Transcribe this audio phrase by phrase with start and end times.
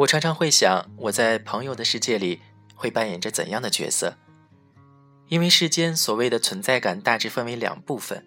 [0.00, 2.40] 我常常会想，我在朋友的世界里
[2.74, 4.16] 会扮演着怎样的角色？
[5.28, 8.24] 因为世间所谓的存在感大致分为两部分，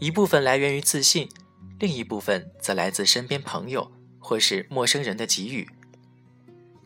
[0.00, 1.28] 一部分来源于自信，
[1.78, 5.68] 另一部分则来自身边朋友或是陌生人的给予。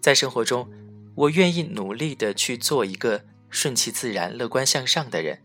[0.02, 0.71] 在生活中，
[1.14, 5.41] 我愿意努力的去做一个顺其自然、乐观向上的人，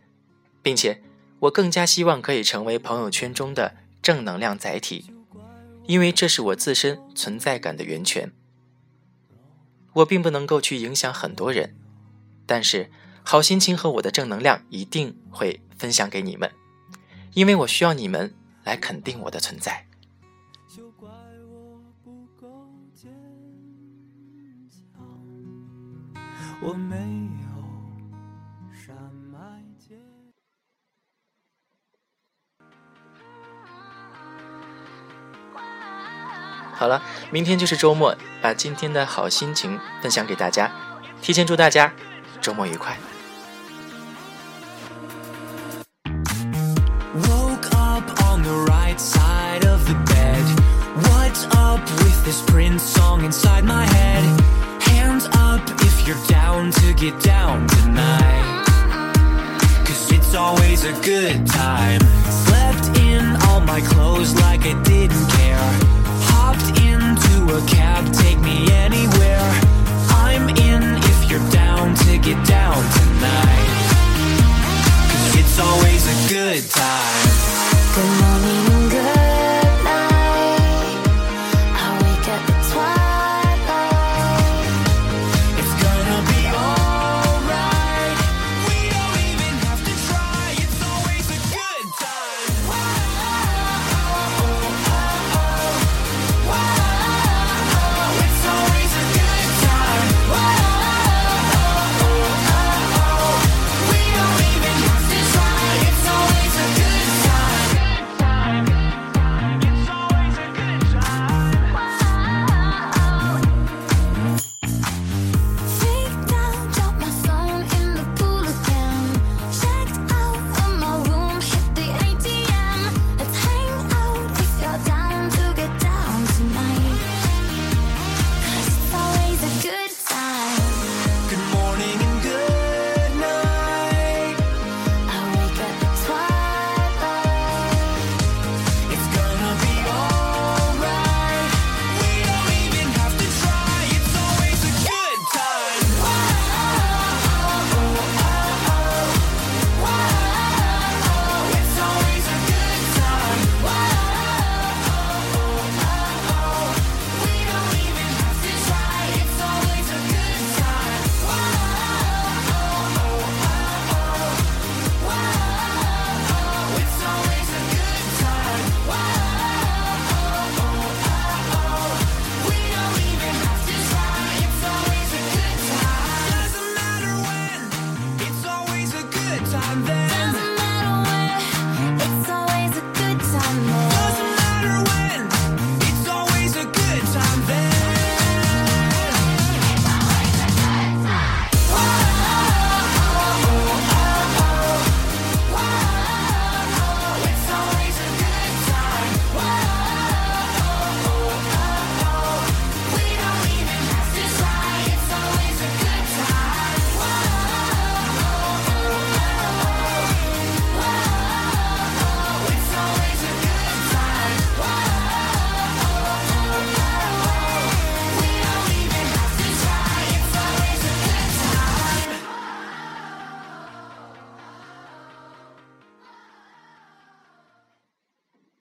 [0.62, 1.02] 并且
[1.40, 5.06] 我更加希望可以成为朋友圈中的正能量载体，
[5.86, 8.34] 因为这是我自身存在感的源泉。
[9.96, 11.76] 我并不能够去影响很多人，
[12.46, 12.92] 但是
[13.24, 16.52] 好心情和我的正能量一定会分享给你们，
[17.34, 19.88] 因为我需要你们来肯定我的存在。
[36.78, 40.70] 好了，明天就是周末，把今天的好心情分享给大家，
[41.22, 41.92] 提前祝大家
[42.42, 42.98] 周末愉快。
[67.56, 69.50] A cab, take me anywhere.
[70.10, 73.76] I'm in if you're down to get down tonight.
[75.40, 77.30] It's always a good time.
[77.96, 78.75] Good morning.